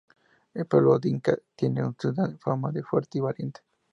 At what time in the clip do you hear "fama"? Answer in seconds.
2.39-2.71